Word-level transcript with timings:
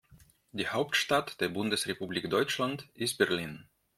Die 0.51 0.67
Hauptstadt 0.67 1.39
der 1.41 1.49
Bundesrepublik 1.49 2.27
Deutschland 2.31 2.89
ist 2.95 3.19
Berlin 3.19 3.69